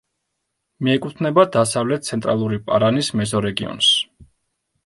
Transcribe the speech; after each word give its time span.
მიეკუთვნება 0.87 1.43
დასავლეთ-ცენტრალური 1.57 2.59
პარანის 2.71 3.13
მეზორეგიონს. 3.21 3.93